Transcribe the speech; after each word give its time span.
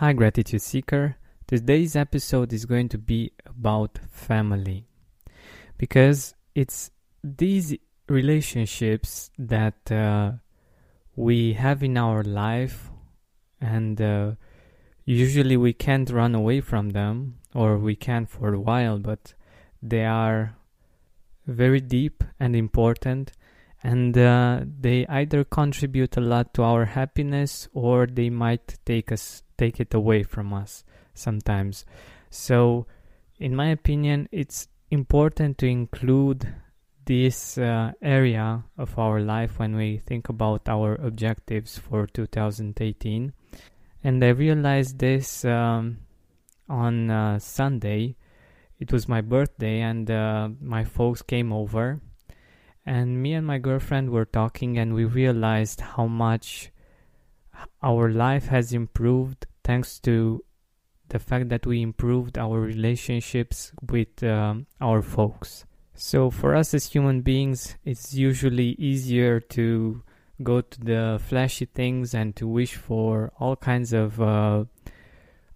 Hi, 0.00 0.12
Gratitude 0.12 0.62
Seeker. 0.62 1.16
Today's 1.48 1.96
episode 1.96 2.52
is 2.52 2.66
going 2.66 2.88
to 2.90 2.98
be 2.98 3.32
about 3.44 3.98
family 4.12 4.86
because 5.76 6.36
it's 6.54 6.92
these 7.24 7.74
relationships 8.08 9.32
that 9.36 9.90
uh, 9.90 10.34
we 11.16 11.54
have 11.54 11.82
in 11.82 11.96
our 11.96 12.22
life, 12.22 12.90
and 13.60 14.00
uh, 14.00 14.30
usually 15.04 15.56
we 15.56 15.72
can't 15.72 16.08
run 16.10 16.32
away 16.32 16.60
from 16.60 16.90
them, 16.90 17.40
or 17.52 17.76
we 17.76 17.96
can 17.96 18.24
for 18.24 18.54
a 18.54 18.60
while, 18.60 19.00
but 19.00 19.34
they 19.82 20.04
are 20.04 20.54
very 21.44 21.80
deep 21.80 22.22
and 22.38 22.54
important 22.54 23.32
and 23.82 24.16
uh, 24.16 24.60
they 24.80 25.06
either 25.08 25.42
contribute 25.42 26.16
a 26.16 26.20
lot 26.20 26.54
to 26.54 26.62
our 26.62 26.84
happiness 26.84 27.68
or 27.72 28.06
they 28.06 28.30
might 28.30 28.76
take 28.84 29.10
us 29.10 29.42
take 29.58 29.80
it 29.80 29.92
away 29.92 30.22
from 30.22 30.54
us 30.54 30.84
sometimes. 31.14 31.84
So 32.30 32.86
in 33.38 33.54
my 33.54 33.68
opinion 33.68 34.28
it's 34.32 34.68
important 34.90 35.58
to 35.58 35.66
include 35.66 36.54
this 37.04 37.58
uh, 37.58 37.92
area 38.02 38.64
of 38.76 38.98
our 38.98 39.20
life 39.20 39.58
when 39.58 39.76
we 39.76 39.98
think 40.06 40.28
about 40.28 40.68
our 40.68 40.94
objectives 40.96 41.78
for 41.78 42.06
2018 42.06 43.32
and 44.04 44.22
i 44.22 44.28
realized 44.28 44.98
this 44.98 45.42
um, 45.46 45.96
on 46.68 47.10
uh, 47.10 47.38
sunday. 47.38 48.16
It 48.78 48.92
was 48.92 49.08
my 49.08 49.20
birthday 49.20 49.80
and 49.80 50.10
uh, 50.10 50.50
my 50.60 50.84
folks 50.84 51.22
came 51.22 51.52
over. 51.52 52.00
And 52.86 53.22
me 53.22 53.34
and 53.34 53.46
my 53.46 53.58
girlfriend 53.58 54.10
were 54.10 54.24
talking 54.24 54.78
and 54.78 54.94
we 54.94 55.04
realized 55.04 55.80
how 55.80 56.06
much 56.06 56.70
our 57.82 58.10
life 58.10 58.46
has 58.48 58.72
improved 58.72 59.46
thanks 59.64 59.98
to 60.00 60.44
the 61.08 61.18
fact 61.18 61.48
that 61.48 61.66
we 61.66 61.82
improved 61.82 62.38
our 62.38 62.60
relationships 62.60 63.72
with 63.90 64.22
um, 64.22 64.66
our 64.80 65.02
folks. 65.02 65.64
So 65.94 66.30
for 66.30 66.54
us 66.54 66.74
as 66.74 66.86
human 66.86 67.22
beings 67.22 67.76
it's 67.84 68.14
usually 68.14 68.76
easier 68.78 69.40
to 69.40 70.02
go 70.42 70.60
to 70.60 70.80
the 70.80 71.20
flashy 71.24 71.64
things 71.64 72.14
and 72.14 72.36
to 72.36 72.46
wish 72.46 72.74
for 72.76 73.32
all 73.40 73.56
kinds 73.56 73.92
of 73.92 74.20
uh, 74.20 74.64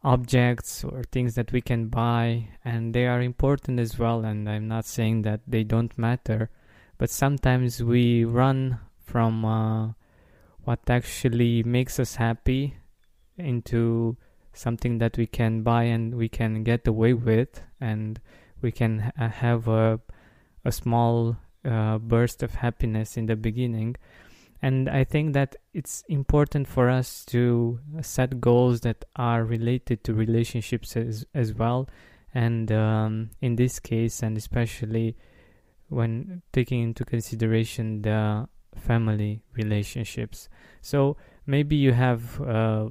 objects 0.05 0.83
or 0.83 1.05
things 1.05 1.35
that 1.37 1.53
we 1.53 1.61
can 1.61 1.87
buy 1.87 2.49
and 2.65 2.93
they 2.93 3.07
are 3.07 3.23
important 3.23 3.79
as 3.79 3.99
well 3.99 4.25
and 4.25 4.49
i'm 4.49 4.67
not 4.67 4.85
saying 4.85 5.23
that 5.23 5.41
they 5.47 5.63
don't 5.63 5.97
matter 5.97 6.51
but 6.99 7.09
sometimes 7.09 7.83
we 7.83 8.25
run 8.25 8.79
from 9.05 9.45
uh, 9.45 9.89
what 10.65 10.89
actually 10.89 11.63
makes 11.63 11.99
us 11.99 12.17
happy 12.17 12.77
into 13.37 14.17
something 14.53 14.99
that 14.99 15.17
we 15.17 15.27
can 15.27 15.63
buy 15.63 15.85
and 15.85 16.15
we 16.15 16.29
can 16.29 16.63
get 16.63 16.87
away 16.87 17.15
with 17.15 17.63
and 17.81 18.21
we 18.61 18.71
can 18.71 19.13
ha- 19.19 19.29
have 19.29 19.67
a, 19.67 19.99
a 20.65 20.73
small 20.73 21.37
uh, 21.65 21.99
burst 21.99 22.43
of 22.43 22.55
happiness 22.57 23.17
in 23.17 23.27
the 23.27 23.37
beginning. 23.37 23.97
And 24.65 24.89
i 24.89 25.03
think 25.03 25.33
that 25.33 25.57
it's 25.75 26.05
important 26.09 26.69
for 26.69 26.89
us 26.89 27.25
to 27.27 27.81
set 28.01 28.41
goals 28.41 28.83
that 28.83 29.05
are 29.17 29.45
related 29.45 30.05
to 30.05 30.15
relationships 30.15 30.97
as, 30.97 31.27
as 31.35 31.53
well. 31.55 31.89
And 32.35 32.71
um, 32.73 33.31
in 33.41 33.57
this 33.57 33.81
case 33.81 34.23
and 34.23 34.37
especially 34.37 35.17
when 35.89 36.43
taking 36.53 36.83
into 36.83 37.05
consideration 37.05 38.03
the 38.03 38.49
family 38.77 39.43
relationships. 39.55 40.49
So 40.81 41.17
maybe 41.47 41.77
you 41.77 41.93
have 41.93 42.41
uh, 42.41 42.89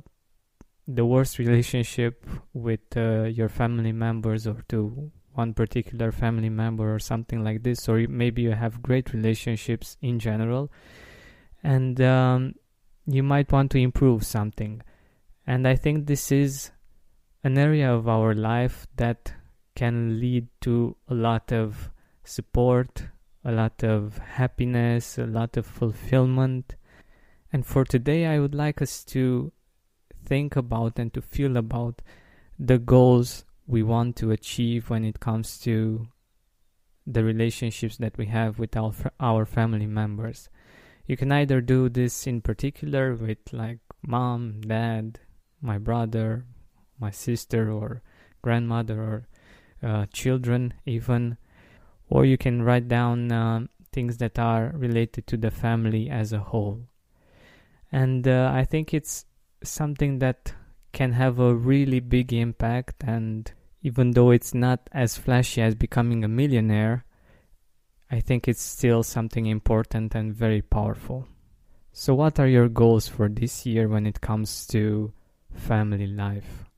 the 0.88 1.06
worst 1.06 1.40
relationship 1.40 2.26
with 2.54 2.82
uh, 2.96 3.24
your 3.24 3.50
family 3.50 3.92
members 3.92 4.48
or 4.48 4.64
to 4.70 5.12
one 5.34 5.54
particular 5.54 6.12
family 6.12 6.50
member 6.50 6.94
or 6.94 7.00
something 7.00 7.44
like 7.44 7.64
this, 7.64 7.88
or 7.88 8.06
maybe 8.10 8.42
you 8.42 8.52
have 8.52 8.82
great 8.82 9.14
relationships 9.14 9.98
in 10.02 10.20
general, 10.20 10.70
and 11.64 12.02
um, 12.02 12.54
you 13.08 13.24
might 13.24 13.52
want 13.52 13.72
to 13.72 13.78
improve 13.80 14.26
something. 14.26 14.82
And 15.48 15.68
I 15.68 15.76
think 15.76 16.06
this 16.06 16.32
is 16.32 16.72
an 17.44 17.58
area 17.58 17.94
of 17.94 18.08
our 18.08 18.36
life 18.36 18.88
that 18.98 19.34
can 19.76 20.20
lead 20.20 20.48
to 20.62 20.96
a 21.08 21.14
lot 21.14 21.52
of 21.52 21.90
support, 22.24 23.04
a 23.44 23.52
lot 23.52 23.84
of 23.84 24.18
happiness, 24.18 25.18
a 25.18 25.26
lot 25.26 25.58
of 25.58 25.66
fulfillment. 25.66 26.76
And 27.52 27.66
for 27.66 27.84
today, 27.84 28.26
I 28.26 28.40
would 28.40 28.56
like 28.56 28.82
us 28.82 29.04
to 29.06 29.52
think 30.26 30.56
about 30.56 31.00
and 31.00 31.14
to 31.14 31.22
feel 31.22 31.58
about 31.58 32.02
the 32.60 32.78
goals 32.78 33.46
we 33.66 33.84
want 33.84 34.16
to 34.18 34.32
achieve 34.32 34.90
when 34.90 35.04
it 35.04 35.20
comes 35.20 35.60
to 35.60 36.08
the 37.08 37.24
relationships 37.24 37.98
that 37.98 38.18
we 38.18 38.28
have 38.28 38.60
with 38.60 38.78
our, 38.78 38.94
our 39.20 39.46
family 39.46 39.88
members. 39.88 40.50
You 41.08 41.18
can 41.18 41.32
either 41.32 41.62
do 41.62 41.90
this 41.90 42.28
in 42.28 42.42
particular 42.42 43.16
with 43.16 43.40
like 43.52 43.80
mom, 44.06 44.62
dad, 44.62 45.20
my 45.62 45.78
brother, 45.78 46.46
my 47.00 47.12
sister, 47.12 47.72
or 47.72 48.04
grandmother, 48.42 49.02
or 49.02 49.28
uh, 49.84 50.06
children, 50.14 50.74
even 50.86 51.38
or 52.12 52.26
you 52.26 52.38
can 52.38 52.62
write 52.62 52.90
down 52.90 53.32
uh, 53.32 53.66
things 53.94 54.18
that 54.18 54.38
are 54.38 54.74
related 54.76 55.26
to 55.28 55.38
the 55.38 55.50
family 55.50 56.10
as 56.10 56.34
a 56.34 56.40
whole. 56.40 56.82
And 57.90 58.28
uh, 58.28 58.52
I 58.54 58.66
think 58.66 58.94
it's 58.94 59.26
something 59.64 60.20
that 60.20 60.54
can 60.92 61.14
have 61.14 61.40
a 61.40 61.56
really 61.56 62.02
big 62.02 62.34
impact. 62.34 62.96
And 63.06 63.50
even 63.82 64.12
though 64.12 64.32
it's 64.32 64.54
not 64.54 64.90
as 64.92 65.18
flashy 65.18 65.62
as 65.62 65.74
becoming 65.74 66.26
a 66.26 66.28
millionaire, 66.28 67.06
I 68.12 68.20
think 68.20 68.48
it's 68.48 68.62
still 68.62 69.04
something 69.04 69.46
important 69.46 70.14
and 70.14 70.36
very 70.36 70.62
powerful. 70.62 71.28
So, 71.94 72.14
what 72.14 72.40
are 72.40 72.48
your 72.48 72.68
goals 72.68 73.08
for 73.08 73.30
this 73.30 73.66
year 73.66 73.88
when 73.88 74.06
it 74.06 74.20
comes 74.20 74.68
to 74.68 75.14
family 75.54 76.08
life, 76.08 76.70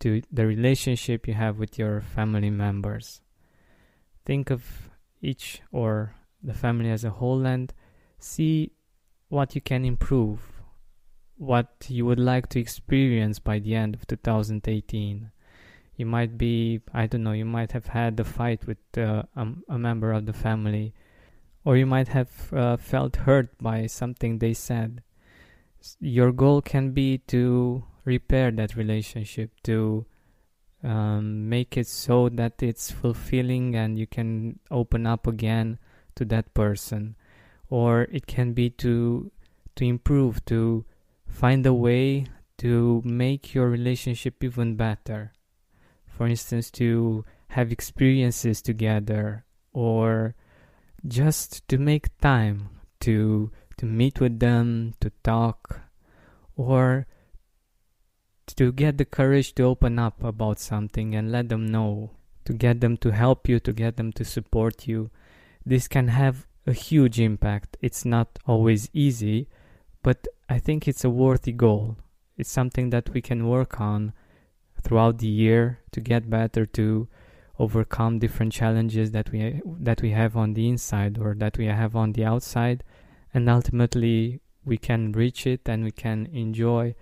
to 0.00 0.22
the 0.30 0.46
relationship 0.46 1.26
you 1.26 1.34
have 1.34 1.58
with 1.58 1.78
your 1.78 2.02
family 2.02 2.50
members? 2.50 3.22
Think 4.24 4.50
of 4.50 4.90
each 5.20 5.62
or 5.72 6.14
the 6.42 6.54
family 6.54 6.90
as 6.90 7.04
a 7.04 7.10
whole 7.10 7.46
and 7.46 7.72
see 8.18 8.72
what 9.28 9.54
you 9.54 9.60
can 9.60 9.84
improve, 9.84 10.40
what 11.36 11.86
you 11.88 12.06
would 12.06 12.18
like 12.18 12.48
to 12.50 12.60
experience 12.60 13.38
by 13.38 13.58
the 13.58 13.74
end 13.74 13.94
of 13.94 14.06
2018. 14.06 15.30
You 15.96 16.06
might 16.06 16.36
be, 16.36 16.80
I 16.92 17.06
don't 17.06 17.22
know, 17.22 17.32
you 17.32 17.44
might 17.44 17.72
have 17.72 17.86
had 17.86 18.18
a 18.18 18.24
fight 18.24 18.66
with 18.66 18.78
uh, 18.96 19.22
a, 19.36 19.46
a, 19.68 19.78
member 19.78 20.12
of 20.12 20.26
the 20.26 20.32
family, 20.32 20.92
or 21.64 21.76
you 21.76 21.86
might 21.86 22.08
have 22.08 22.52
uh, 22.52 22.76
felt 22.76 23.16
hurt 23.16 23.56
by 23.60 23.86
something 23.86 24.38
they 24.38 24.54
said. 24.54 25.02
Your 26.00 26.32
goal 26.32 26.62
can 26.62 26.90
be 26.90 27.18
to 27.28 27.84
repair 28.04 28.50
that 28.50 28.76
relationship, 28.76 29.50
to 29.64 30.06
um, 30.84 31.48
make 31.48 31.76
it 31.76 31.86
so 31.86 32.28
that 32.28 32.62
it's 32.62 32.90
fulfilling 32.90 33.74
and 33.74 33.98
you 33.98 34.06
can 34.06 34.58
open 34.70 35.06
up 35.06 35.26
again 35.26 35.78
to 36.14 36.24
that 36.26 36.52
person. 36.54 37.16
Or 37.70 38.02
it 38.12 38.26
can 38.26 38.52
be 38.52 38.70
to 38.84 39.32
to 39.76 39.84
improve 39.84 40.44
to 40.44 40.84
find 41.26 41.66
a 41.66 41.74
way 41.74 42.26
to 42.58 43.02
make 43.04 43.54
your 43.54 43.68
relationship 43.68 44.44
even 44.44 44.76
better. 44.76 45.32
For 46.06 46.28
instance 46.28 46.70
to 46.72 47.24
have 47.48 47.72
experiences 47.72 48.62
together 48.62 49.44
or 49.72 50.36
just 51.06 51.66
to 51.68 51.78
make 51.78 52.16
time 52.18 52.68
to 53.00 53.50
to 53.78 53.86
meet 53.86 54.20
with 54.20 54.38
them 54.38 54.94
to 55.00 55.10
talk. 55.22 55.80
Or 56.56 57.06
to 58.46 58.72
get 58.72 58.98
the 58.98 59.04
courage 59.04 59.54
to 59.54 59.64
open 59.64 59.98
up 59.98 60.22
about 60.22 60.58
something 60.58 61.14
and 61.14 61.32
let 61.32 61.48
them 61.48 61.66
know, 61.66 62.10
to 62.44 62.52
get 62.52 62.80
them 62.80 62.96
to 62.98 63.10
help 63.10 63.48
you, 63.48 63.58
to 63.60 63.72
get 63.72 63.96
them 63.96 64.12
to 64.12 64.24
support 64.24 64.86
you. 64.86 65.10
This 65.64 65.88
can 65.88 66.08
have 66.08 66.46
a 66.66 66.72
huge 66.72 67.20
impact. 67.20 67.76
It's 67.80 68.04
not 68.04 68.38
always 68.46 68.88
easy, 68.92 69.48
but 70.02 70.26
I 70.48 70.58
think 70.58 70.86
it's 70.86 71.04
a 71.04 71.10
worthy 71.10 71.52
goal. 71.52 71.96
It's 72.36 72.50
something 72.50 72.90
that 72.90 73.10
we 73.10 73.22
can 73.22 73.48
work 73.48 73.80
on 73.80 74.12
throughout 74.82 75.18
the 75.18 75.26
year 75.26 75.80
to 75.92 76.00
get 76.00 76.28
better 76.28 76.66
to 76.66 77.08
overcome 77.58 78.18
different 78.18 78.52
challenges 78.52 79.12
that 79.12 79.30
we 79.30 79.60
that 79.64 80.02
we 80.02 80.10
have 80.10 80.36
on 80.36 80.54
the 80.54 80.68
inside 80.68 81.18
or 81.18 81.34
that 81.34 81.56
we 81.56 81.66
have 81.66 81.94
on 81.94 82.12
the 82.12 82.24
outside 82.24 82.82
and 83.32 83.48
ultimately 83.48 84.40
we 84.64 84.76
can 84.76 85.12
reach 85.12 85.46
it 85.46 85.60
and 85.66 85.84
we 85.84 85.92
can 85.92 86.26
enjoy 86.32 86.94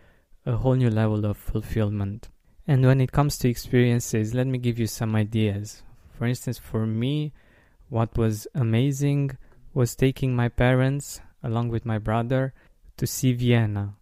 a 0.44 0.56
whole 0.56 0.74
new 0.74 0.90
level 0.90 1.24
of 1.24 1.36
fulfillment. 1.36 2.28
And 2.66 2.84
when 2.84 3.00
it 3.00 3.12
comes 3.12 3.38
to 3.38 3.48
experiences, 3.48 4.34
let 4.34 4.46
me 4.46 4.58
give 4.58 4.78
you 4.78 4.86
some 4.86 5.16
ideas. 5.16 5.82
For 6.16 6.26
instance, 6.26 6.58
for 6.58 6.86
me, 6.86 7.32
what 7.88 8.16
was 8.16 8.46
amazing 8.54 9.36
was 9.74 9.96
taking 9.96 10.34
my 10.34 10.48
parents 10.48 11.20
along 11.42 11.68
with 11.68 11.84
my 11.84 11.98
brother 11.98 12.54
to 12.96 13.06
see 13.06 13.32
Vienna. 13.32 13.96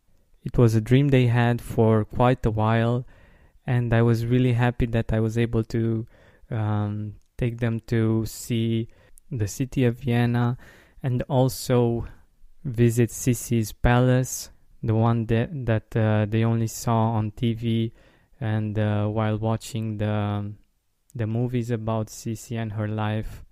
it 0.45 0.57
was 0.57 0.75
a 0.75 0.81
dream 0.81 1.09
they 1.09 1.27
had 1.27 1.61
for 1.61 2.05
quite 2.05 2.45
a 2.47 2.51
while, 2.51 3.07
and 3.67 3.93
I 3.93 4.03
was 4.03 4.27
really 4.27 4.55
happy 4.55 4.87
that 4.87 5.13
I 5.13 5.21
was 5.21 5.37
able 5.37 5.65
to 5.65 6.07
um, 6.51 7.15
take 7.37 7.59
them 7.59 7.81
to 7.87 8.25
see 8.27 8.89
the 9.31 9.47
city 9.47 9.85
of 9.85 10.01
Vienna 10.01 10.57
and 11.03 11.23
also 11.29 12.07
visit 12.65 13.11
Sisi's 13.11 13.73
palace, 13.73 14.51
the 14.82 14.94
one 14.94 15.27
that 15.27 15.50
that 15.67 15.97
uh, 15.97 16.27
they 16.29 16.44
only 16.44 16.67
saw 16.67 17.12
on 17.12 17.32
TV, 17.32 17.93
and 18.41 18.79
uh, 18.79 19.06
while 19.06 19.38
watching 19.38 19.99
the 19.99 20.53
the 21.15 21.27
movies 21.27 21.71
about 21.71 22.09
Sisi 22.09 22.56
and 22.56 22.73
her 22.73 22.88
life. 22.88 23.44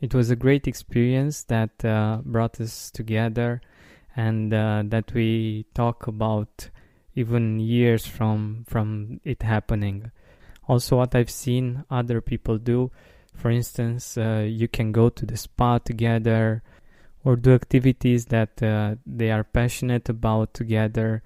It 0.00 0.14
was 0.14 0.30
a 0.30 0.36
great 0.36 0.68
experience 0.68 1.42
that 1.44 1.84
uh, 1.84 2.18
brought 2.24 2.60
us 2.60 2.90
together 2.90 3.60
and 4.14 4.52
uh, 4.52 4.82
that 4.86 5.12
we 5.12 5.66
talk 5.74 6.06
about 6.06 6.70
even 7.14 7.58
years 7.58 8.06
from 8.06 8.64
from 8.68 9.20
it 9.24 9.42
happening. 9.42 10.10
Also, 10.68 10.96
what 10.96 11.14
I've 11.14 11.30
seen 11.30 11.84
other 11.90 12.20
people 12.20 12.58
do, 12.58 12.90
for 13.34 13.50
instance, 13.50 14.18
uh, 14.18 14.46
you 14.46 14.68
can 14.68 14.92
go 14.92 15.08
to 15.08 15.26
the 15.26 15.36
spa 15.36 15.78
together 15.78 16.62
or 17.28 17.36
do 17.36 17.52
activities 17.52 18.24
that 18.24 18.62
uh, 18.62 18.94
they 19.04 19.30
are 19.30 19.44
passionate 19.44 20.08
about 20.08 20.54
together, 20.54 21.22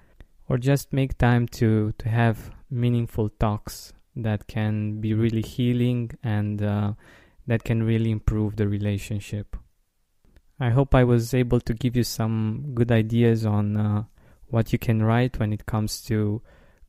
or 0.49 0.57
just 0.57 0.91
make 0.91 1.17
time 1.17 1.47
to 1.47 1.93
to 1.97 2.09
have 2.09 2.51
meaningful 2.69 3.29
talks 3.39 3.93
that 4.13 4.45
can 4.45 4.99
be 4.99 5.13
really 5.13 5.41
healing 5.41 6.11
and 6.21 6.61
uh, 6.61 6.91
that 7.47 7.63
can 7.63 7.81
really 7.83 8.11
improve 8.11 8.57
the 8.57 8.67
relationship. 8.67 9.55
I 10.59 10.71
hope 10.71 10.93
I 10.93 11.05
was 11.05 11.33
able 11.33 11.61
to 11.61 11.73
give 11.73 11.95
you 11.95 12.03
some 12.03 12.71
good 12.73 12.91
ideas 12.91 13.45
on 13.45 13.77
uh, 13.77 14.03
what 14.47 14.73
you 14.73 14.79
can 14.79 15.01
write 15.01 15.39
when 15.39 15.53
it 15.53 15.65
comes 15.65 16.01
to 16.07 16.41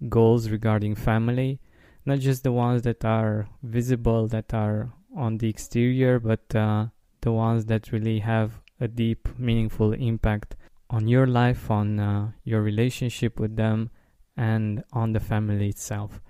goals 0.08 0.50
regarding 0.50 0.96
family, 0.96 1.60
not 2.04 2.18
just 2.18 2.42
the 2.42 2.50
ones 2.66 2.82
that 2.82 3.04
are 3.04 3.46
visible, 3.62 4.26
that 4.26 4.52
are 4.52 4.92
on 5.16 5.38
the 5.38 5.48
exterior, 5.48 6.18
but 6.18 6.52
uh, 6.56 6.86
the 7.20 7.30
ones 7.30 7.66
that 7.66 7.92
really 7.92 8.18
have 8.18 8.63
a 8.84 8.88
deep, 8.88 9.28
meaningful 9.38 9.94
impact 9.94 10.56
on 10.90 11.08
your 11.08 11.26
life, 11.26 11.70
on 11.70 11.98
uh, 11.98 12.30
your 12.44 12.60
relationship 12.60 13.40
with 13.40 13.56
them, 13.56 13.90
and 14.36 14.84
on 14.92 15.12
the 15.12 15.20
family 15.20 15.68
itself. 15.68 16.20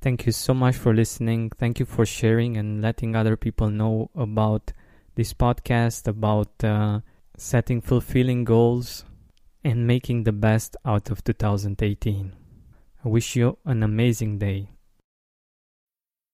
Thank 0.00 0.26
you 0.26 0.32
so 0.32 0.54
much 0.54 0.76
for 0.76 0.94
listening. 0.94 1.50
Thank 1.50 1.78
you 1.78 1.86
for 1.86 2.06
sharing 2.06 2.56
and 2.56 2.80
letting 2.80 3.14
other 3.14 3.36
people 3.36 3.68
know 3.68 4.10
about 4.14 4.72
this 5.14 5.34
podcast, 5.34 6.08
about 6.08 6.64
uh, 6.64 7.00
setting 7.36 7.80
fulfilling 7.80 8.44
goals 8.44 9.04
and 9.62 9.86
making 9.86 10.24
the 10.24 10.32
best 10.32 10.76
out 10.84 11.10
of 11.10 11.22
2018. 11.24 12.32
I 13.04 13.08
wish 13.08 13.36
you 13.36 13.58
an 13.64 13.82
amazing 13.82 14.38
day. 14.38 14.70